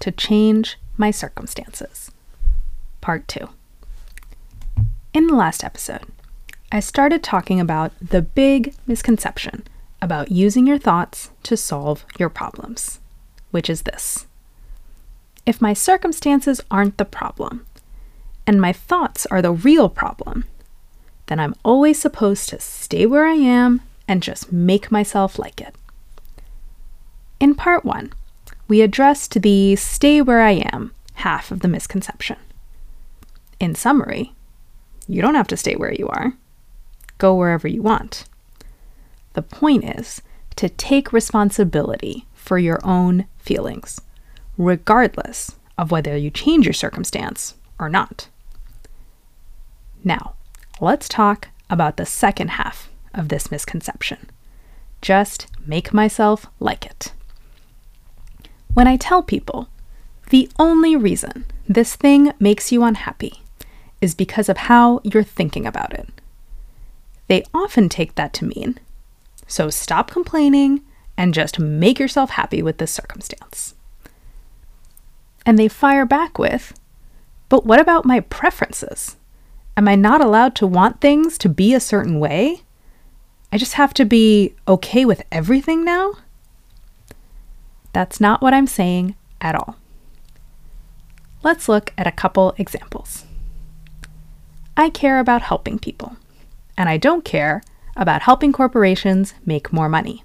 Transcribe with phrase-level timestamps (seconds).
[0.00, 2.10] to change my circumstances?
[3.00, 3.48] Part 2.
[5.14, 6.06] In the last episode,
[6.72, 9.64] I started talking about the big misconception
[10.02, 13.00] about using your thoughts to solve your problems,
[13.50, 14.26] which is this.
[15.46, 17.66] If my circumstances aren't the problem,
[18.46, 20.44] and my thoughts are the real problem,
[21.26, 25.74] then I'm always supposed to stay where I am and just make myself like it.
[27.38, 28.12] In part one,
[28.70, 32.36] we addressed the stay where I am half of the misconception.
[33.58, 34.32] In summary,
[35.08, 36.34] you don't have to stay where you are,
[37.18, 38.26] go wherever you want.
[39.32, 40.22] The point is
[40.54, 44.00] to take responsibility for your own feelings,
[44.56, 48.28] regardless of whether you change your circumstance or not.
[50.04, 50.34] Now,
[50.80, 54.30] let's talk about the second half of this misconception.
[55.02, 57.12] Just make myself like it.
[58.74, 59.68] When I tell people
[60.30, 63.42] the only reason this thing makes you unhappy
[64.00, 66.08] is because of how you're thinking about it,
[67.28, 68.78] they often take that to mean
[69.50, 70.80] so stop complaining
[71.16, 73.74] and just make yourself happy with this circumstance.
[75.44, 76.72] And they fire back with,
[77.48, 79.16] but what about my preferences?
[79.76, 82.62] Am I not allowed to want things to be a certain way?
[83.52, 86.12] I just have to be okay with everything now?
[87.92, 89.76] That's not what I'm saying at all.
[91.42, 93.24] Let's look at a couple examples.
[94.76, 96.16] I care about helping people,
[96.76, 97.62] and I don't care
[97.96, 100.24] about helping corporations make more money.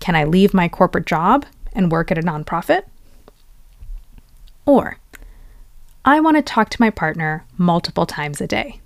[0.00, 2.82] Can I leave my corporate job and work at a nonprofit?
[4.66, 4.98] Or,
[6.04, 8.80] I want to talk to my partner multiple times a day.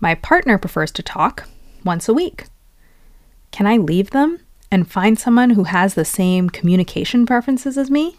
[0.00, 1.48] My partner prefers to talk
[1.84, 2.46] once a week.
[3.50, 4.40] Can I leave them
[4.74, 8.16] and find someone who has the same communication preferences as me?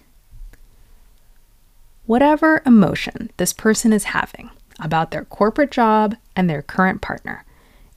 [2.06, 4.50] Whatever emotion this person is having
[4.80, 7.44] about their corporate job and their current partner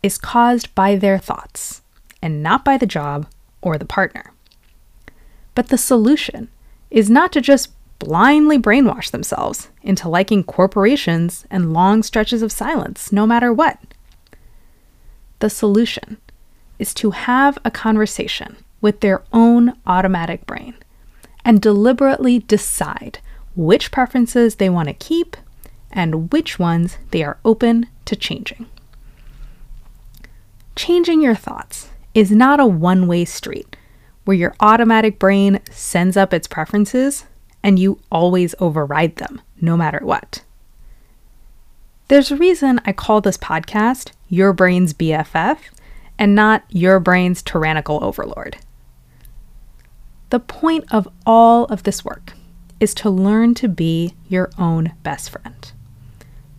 [0.02, 1.82] is caused by their thoughts
[2.20, 3.28] and not by the job
[3.62, 4.32] or the partner.
[5.54, 6.48] But the solution
[6.90, 7.70] is not to just
[8.00, 13.78] blindly brainwash themselves into liking corporations and long stretches of silence, no matter what.
[15.38, 16.16] The solution
[16.78, 20.74] is to have a conversation with their own automatic brain
[21.44, 23.18] and deliberately decide
[23.56, 25.36] which preferences they want to keep
[25.90, 28.66] and which ones they are open to changing.
[30.76, 33.76] Changing your thoughts is not a one way street
[34.24, 37.24] where your automatic brain sends up its preferences
[37.62, 40.42] and you always override them, no matter what.
[42.08, 45.58] There's a reason I call this podcast Your Brain's BFF
[46.18, 48.58] and not Your Brain's Tyrannical Overlord.
[50.30, 52.34] The point of all of this work
[52.80, 55.72] is to learn to be your own best friend,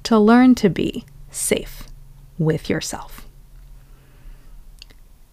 [0.03, 1.87] to learn to be safe
[2.37, 3.27] with yourself.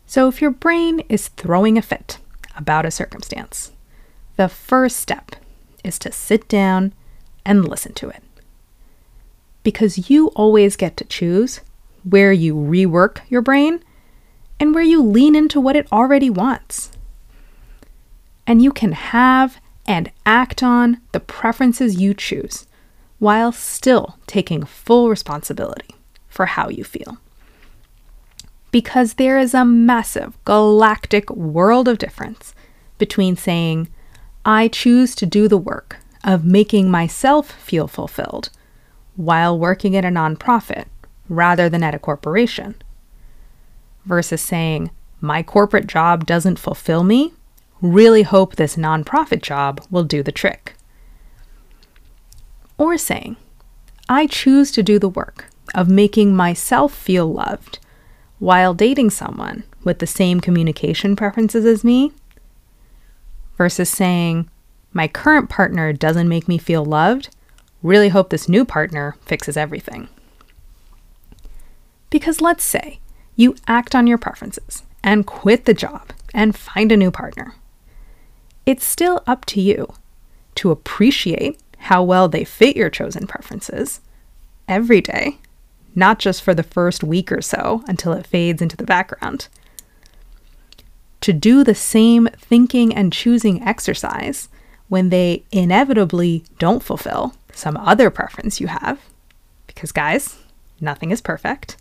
[0.06, 2.19] So, if your brain is throwing a fit
[2.56, 3.72] about a circumstance,
[4.37, 5.37] the first step
[5.82, 6.93] is to sit down
[7.44, 8.22] and listen to it.
[9.62, 11.60] Because you always get to choose
[12.04, 13.82] where you rework your brain
[14.59, 16.91] and where you lean into what it already wants.
[18.47, 22.67] And you can have and act on the preferences you choose
[23.19, 25.94] while still taking full responsibility
[26.28, 27.19] for how you feel.
[28.71, 32.55] Because there is a massive galactic world of difference
[32.99, 33.88] between saying,
[34.44, 38.50] I choose to do the work of making myself feel fulfilled
[39.14, 40.87] while working at a nonprofit
[41.29, 42.75] rather than at a corporation,
[44.06, 47.35] versus saying, My corporate job doesn't fulfill me
[47.81, 50.75] really hope this nonprofit job will do the trick.
[52.79, 53.37] Or saying,
[54.08, 57.79] I choose to do the work of making myself feel loved
[58.38, 62.12] while dating someone with the same communication preferences as me,
[63.56, 64.49] versus saying,
[64.93, 67.35] my current partner doesn't make me feel loved,
[67.82, 70.08] really hope this new partner fixes everything.
[72.11, 73.00] Because let's say
[73.37, 77.55] you act on your preferences and quit the job and find a new partner
[78.67, 79.94] it's still up to you
[80.56, 84.00] to appreciate how well they fit your chosen preferences
[84.67, 85.38] every day,
[85.94, 89.47] not just for the first week or so until it fades into the background.
[91.21, 94.49] To do the same thinking and choosing exercise
[94.89, 99.00] when they inevitably don't fulfill some other preference you have,
[99.67, 100.39] because guys,
[100.81, 101.77] nothing is perfect,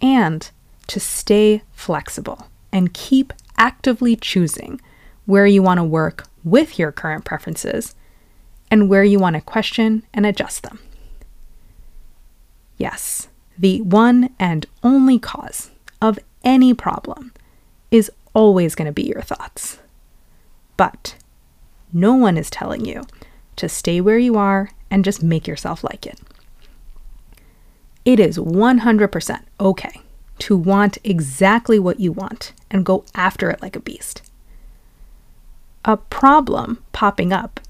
[0.00, 0.50] and
[0.86, 4.80] to stay flexible and keep actively choosing
[5.26, 7.94] where you want to work with your current preferences
[8.70, 10.78] and where you want to question and adjust them.
[12.76, 15.70] Yes, the one and only cause
[16.00, 17.32] of any problem
[17.90, 19.78] is always going to be your thoughts.
[20.76, 21.16] But
[21.92, 23.04] no one is telling you
[23.56, 26.18] to stay where you are and just make yourself like it.
[28.04, 30.00] It is 100% okay
[30.38, 34.22] to want exactly what you want and go after it like a beast.
[35.84, 37.60] A problem popping up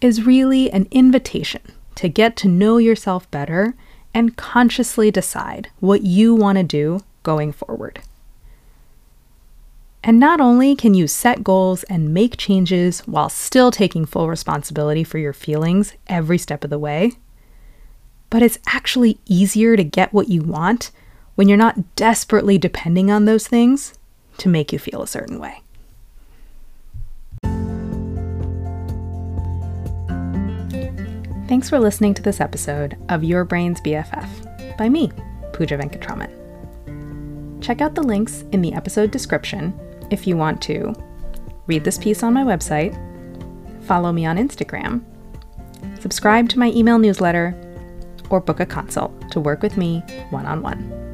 [0.00, 1.62] is really an invitation
[1.96, 3.74] to get to know yourself better
[4.12, 8.00] and consciously decide what you want to do going forward.
[10.02, 15.02] And not only can you set goals and make changes while still taking full responsibility
[15.02, 17.12] for your feelings every step of the way,
[18.34, 20.90] but it's actually easier to get what you want
[21.36, 23.96] when you're not desperately depending on those things
[24.36, 25.62] to make you feel a certain way.
[31.46, 35.12] Thanks for listening to this episode of Your Brain's BFF by me,
[35.52, 37.62] Pooja Venkatraman.
[37.62, 39.72] Check out the links in the episode description
[40.10, 40.92] if you want to
[41.68, 42.98] read this piece on my website,
[43.84, 45.04] follow me on Instagram,
[46.00, 47.56] subscribe to my email newsletter,
[48.30, 51.13] or book a consult to work with me one on one.